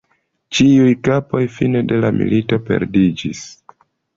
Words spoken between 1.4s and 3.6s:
fine de la milito perdiĝis.